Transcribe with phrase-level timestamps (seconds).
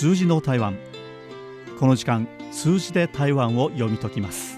[0.00, 0.78] 数字の台湾。
[1.80, 4.56] この時間数字で台湾を読み解きます。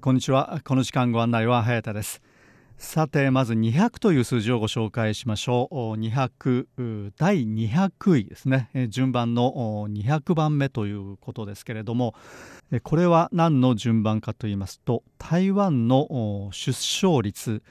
[0.00, 0.60] こんにちは。
[0.64, 2.20] この時間ご案内は早田です。
[2.76, 5.74] さてまず200という数字をご紹介しましょう。
[5.98, 8.68] 200第200位ですね。
[8.88, 12.14] 順番の200番目ということですけれども。
[12.82, 17.62] これは何の順番かと言いますと台湾の出生率。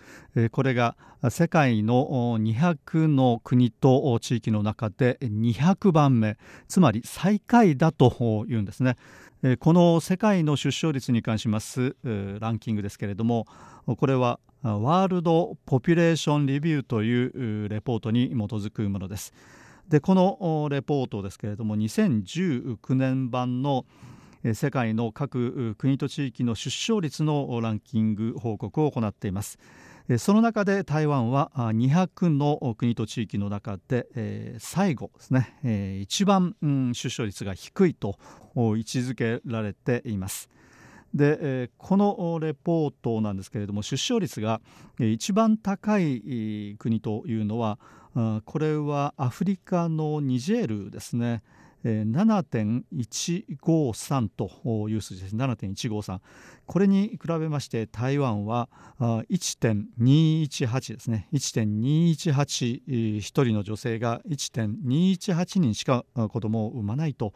[0.52, 0.96] これが
[1.30, 6.38] 世界の200の国と地域の中で200番目。
[6.68, 8.96] つまり最下位だというんですね。
[9.60, 13.46] この世界の出生率に関しますランキングですけれども
[13.86, 19.34] これはワールド・ポピュレーション・リビューというレポートに基づくものです。
[19.90, 23.86] でこのレポートですけれども2019年版の
[24.54, 29.60] 世界の各国と地域の出生率のランキング報告を行っています。
[30.18, 36.56] その中で台湾は200の国と地域の中で最後ですね一番
[36.94, 38.18] 出生率が低いと
[38.56, 40.50] 位置づけられています。
[41.14, 44.62] でこのレポートなんですけれども出生率が
[45.00, 47.78] 一番高い国というのは
[48.46, 51.44] これはアフリカのニジェールですね。
[51.84, 54.50] 7.153と
[54.90, 56.20] いう数字です7.153
[56.66, 61.28] これに比べまして台湾は1.218ですね。
[61.34, 67.34] 1.218一人の女性が1.218人しか子供を産まないと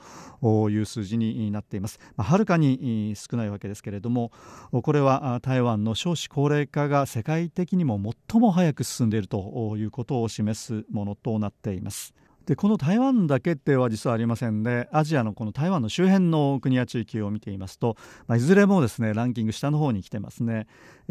[0.69, 1.99] いう数字になっています。
[2.17, 4.31] はるかに少ないわけですけれども
[4.71, 12.13] これは台湾の少子高齢化が世界的にも最も早く進んでいるということを示すものとなっています。
[12.47, 20.65] でこの台湾だけでは実はありませんでアジアのこの台湾の周辺の国や地域を見ていますと、まあ、いずれもですねランキング下の方に来てますね。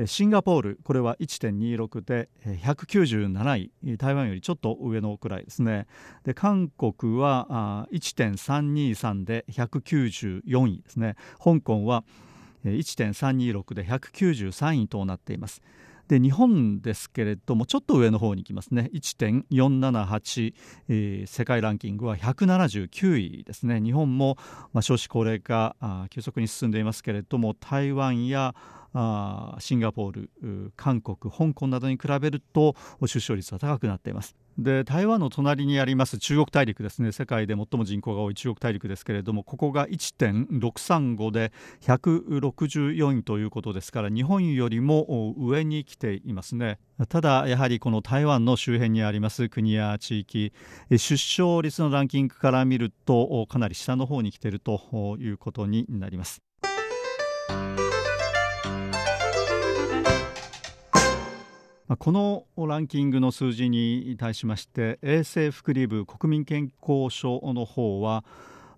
[0.07, 5.87] シンガポールこれは1.26で197位台湾よりちょっと上のくらいですね。
[6.25, 11.17] で韓国は1.323で194位ですね。
[11.43, 12.05] 香港は
[12.65, 15.63] 1.326で193位となっています。
[16.09, 18.91] で日本ですけれどもちょっと上の方に行きますね。
[18.95, 20.55] 1.478、
[20.89, 23.81] えー、世界ランキングは179位ですね。
[23.81, 24.37] 日本も、
[24.73, 25.77] まあ、少子高齢化
[26.11, 28.55] 急速に進んでいますけれども台湾や
[28.99, 34.35] あシンガポール韓国香港などに比べると出生率は高くなっています。
[34.59, 37.13] で台湾の隣にあります中国大陸ですね。
[37.13, 41.53] 世界で最も人口が多い中国大陸ですけれどもここが1.635で
[41.83, 46.79] 164位ということですから日本よりも上に来ていますね。
[47.11, 50.55] ただやはりこの台湾の周辺にあります国や地域
[50.91, 56.41] 出生率のランキングから見るとかなり下の方に来ているということになります。
[61.99, 68.25] このランキングの数字に対しまして衛生福利部国民健康省の方は、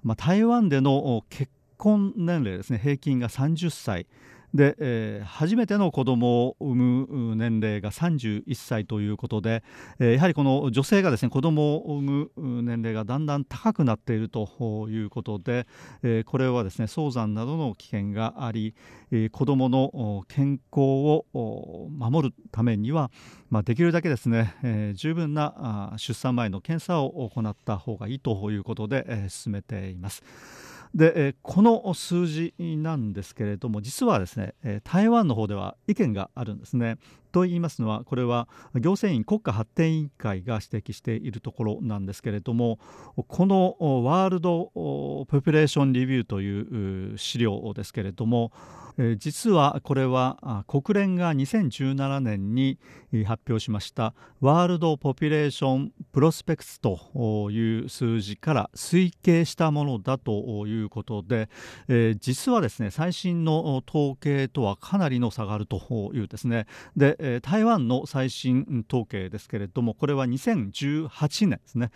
[0.03, 4.07] まあ、台湾での結婚年齢ですね平均が30歳。
[4.55, 9.63] で、えー、初めての子供を産む年齢が31歳ということで、
[9.99, 15.67] えー、やはりこの女性がですね子供を産む年齢がだんだん高くなっているということで、
[16.03, 18.75] えー、これはですね早産などの危険があり、
[19.11, 23.11] えー、子供の健康を守るためには、
[23.51, 30.23] まあ、できるだけですね、えー、十分な出産前の検査を行った方がいいということで、えー、進めています。
[30.95, 36.99] で、えこの数字なんですけれども実はですね、え台湾の方では意見があるんですね。
[37.31, 42.79] と言いますのはこれは行政院国家発展委員会が指摘しているところなんですけれども
[43.29, 48.53] この World Population Review という資料ですけれども
[49.19, 52.79] 実はこれは国連が2017年に
[53.27, 61.49] 発表しました World Population Prospects という数字から推計したものだということで
[62.19, 66.67] 実はですね最新の統計とはかなりの差があるというですね。
[66.97, 71.91] で台湾の最新統計ですけれどもこれは2018年ですね。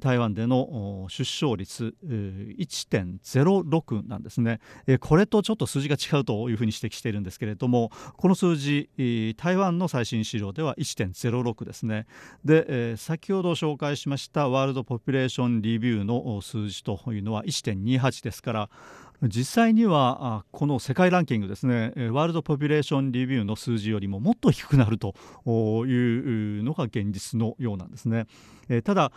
[0.00, 4.60] 台湾での出生率1.06なんですね。
[5.00, 8.88] これとちょっと数字が違うというふうに指摘しているんですけれどもこの数字
[9.36, 12.06] 台湾の最新資料では1.06ですね。
[12.44, 18.70] で先ほど紹介しましたワールドポピュレーションリビューの数字というのは1.28ですから
[19.28, 25.14] 実際にはこの世界ランキングですねワールドポピュレーションリビューの数字よりももっと低くなると
[25.86, 28.26] いうのが現実のようなんですね。
[28.84, 29.12] ただ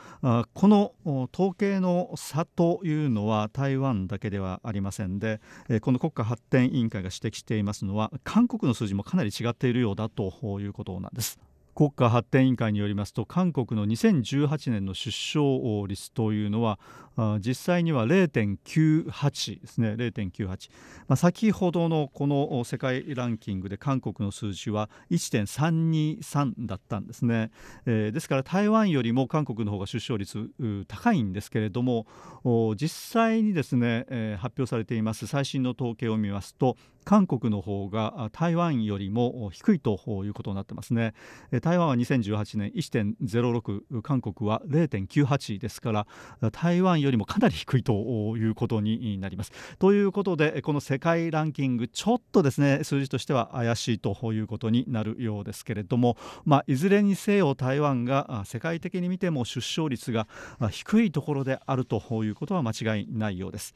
[0.54, 0.94] この
[1.34, 5.40] 統計の差というのは台湾だけではありませんで
[5.81, 11.40] この国家発展委員会が指摘していますのは韓国の数字もかなり違っているようだということなんです。
[11.75, 16.80] 国家発展委員会によりますと韓国の2018年の出生率というのは
[17.39, 19.94] 実際には0.98ですね。
[19.94, 20.69] 0.98、
[21.07, 27.51] まあ、先ほどのこの世界ランキングで韓国の数字は1.323だったんですね、
[27.85, 30.50] えー、ですから台湾よりも韓国の方が出生率
[30.88, 32.06] 高いんですけれども
[32.75, 41.13] 実際にですね、えー、発表されています最新の統計を見ますと韓国の方が台湾よりも低いということになってますね。
[41.62, 46.07] 台湾は2018年1.06韓国は0.98ですから
[46.51, 47.94] 台湾よりもかなり低いと
[48.38, 60.28] いうことになりますということでこの世界ランキングちょっとですね数字としては怪しいということになるようですけれども、まあ、いずれにせよ台湾が世界的に見ても出生率が
[60.72, 63.74] 低いところであるということは間違いないようです。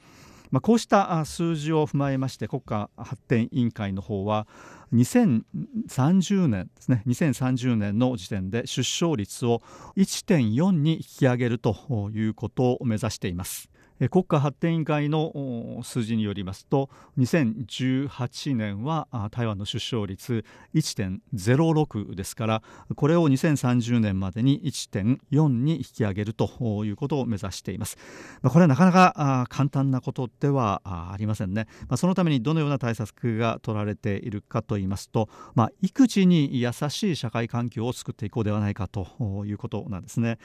[0.51, 4.47] まあ、こうした数字を踏まえまして国家発展委員会の方は
[4.93, 9.61] 2030年ですね2030年の時点で出生率を
[9.95, 11.75] 1.4に引き上げると
[12.13, 13.69] いうことを目指しています。
[14.07, 22.63] 国家発展委員会の数字によりますと2018年は台湾の出生率1.06ですから
[22.95, 27.97] これを2030年までに1.4に引き上げるということを目指しています。
[28.43, 31.67] これはなかなか簡単なことではありませんね。
[31.97, 39.07] そのためにどのような対策が取られているかといいますと、まあ、育児に優しい社会環境を作っていこうではないかと
[39.45, 40.37] いうことなんですね。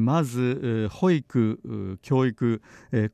[0.00, 2.60] まず保育教育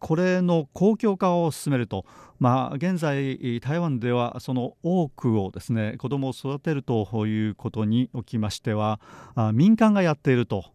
[0.00, 2.04] これの公共化を進めると、
[2.38, 9.00] まあ、現在、台湾ではその多くをですね子どもを育てるということにおきましては
[9.52, 10.73] 民間がやっていると。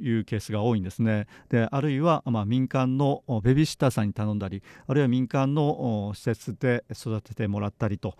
[0.00, 1.26] いうケースが多いんですね。
[1.48, 8.14] であるいは、まあ、民間のベビーシッターさんに頼んだりあるいは民間の施設で育ててもらったりと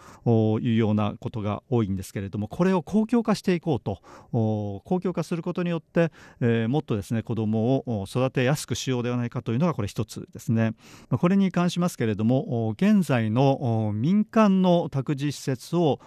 [0.61, 4.01] いうようなことが多いんですけれどもこれを公共化していこうと
[4.33, 6.11] 公共化することによって、
[6.41, 10.73] えー、もっとですね子どもを育てやすくしようではないかというのがこれ一つですね。
[11.11, 16.01] これに関しますけれども現在の民間の託児施設を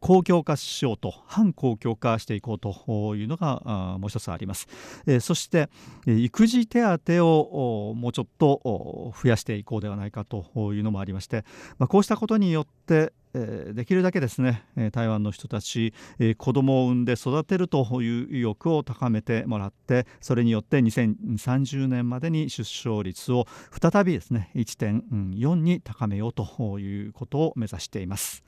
[0.00, 4.61] 公共化しようと反公共化していこうというのがもう一つあります。。
[5.06, 5.68] えー、そして
[6.06, 11.44] 育児手当をもうちょっと増やしていこうではないかというのもありまして、
[11.78, 14.62] まあ、こうしたことによってできるだけですね
[14.92, 15.94] 台湾の人たち
[16.36, 28.44] 子供を産んで育てるという意欲を高めてもらってそれによって2030年までに出生率を再びですね1.4に高めようということを目指しています。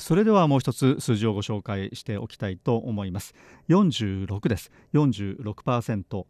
[0.00, 3.34] それではもう一つ数字をご紹介しておきたいと思います。
[3.68, 4.72] 46です。
[4.94, 6.24] 46%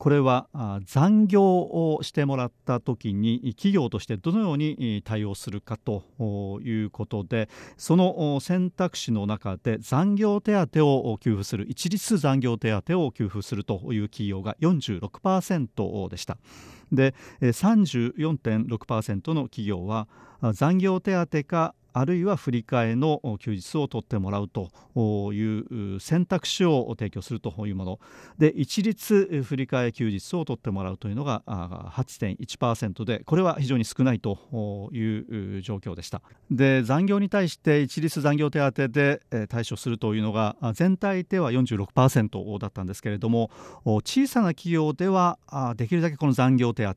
[0.00, 0.48] これは
[0.86, 16.38] 残業をしてもらった時に企業としてどのように対応するかということでその選択肢の中で残業手当を給付する一律残業手当を給付するという企業が46%でした。
[16.90, 20.08] で34.6%の企業は
[20.54, 24.70] 残業手当かあるいは振り替えの休日を取ってもらうと
[25.32, 28.00] いう選択肢を提供するというもの。
[28.38, 36.22] で一律振り替え休日を取ってもらうというのが8.1%でこれは非常に少ないという状況でした。
[36.50, 43.50] で残業に対して一律残業手当で対処するというのが全体では46%だったんですけれども
[43.84, 45.38] 小さな企業では
[45.76, 46.94] できるだけこの残業手当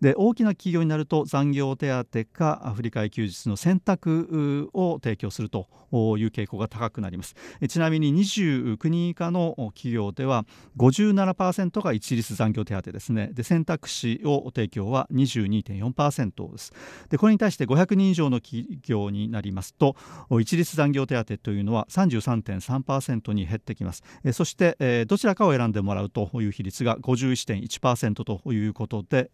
[0.00, 7.34] で大きな企業になると残業手当か振り替え休日の選択を提供するという傾向が高くなります。
[7.68, 10.44] ちなみに29人以下の企業では
[10.76, 13.30] 57%が一律残業手当ですね。
[13.32, 16.72] で選択肢を提供は22.4%です。
[17.08, 19.96] でこれに対して500人以上の企業になりますと
[20.40, 24.02] 一律残業手当というのは33.3%に減ってきます。
[24.32, 29.30] そしてどちらかを選んでもらうという比率が51.1%ということで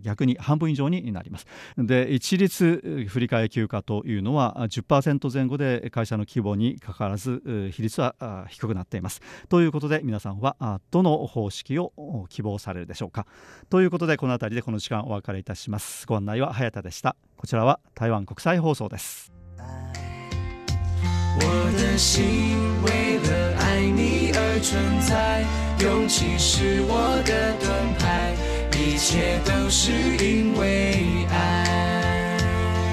[0.00, 1.46] 逆に半分以上になります。
[1.76, 9.20] で一律振り替え休暇というのは10%前後で会社の規模にかかわらず比率は低くなっています。
[9.48, 13.26] ということで皆さんはどの方式を希望されるでしょうか。
[13.70, 16.06] ということでこの辺りでこの時間お別れいたします。
[16.06, 17.16] ご案内は早田でした。
[17.36, 19.32] こちらは台湾国際放送です。
[21.40, 22.24] 我的心
[22.82, 25.68] 为了爱你而存在。
[25.80, 28.34] 勇气是我的盾牌，
[28.78, 31.67] 一切都是因为爱。